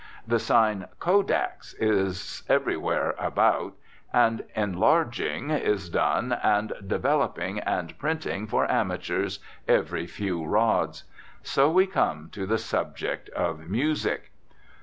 [0.27, 3.75] The sign "Kodaks" is everywhere about,
[4.11, 9.37] and "enlarging" is done, and "developing and printing for amateurs"
[9.67, 11.03] every few rods.
[11.43, 14.31] So we come to the subject of music.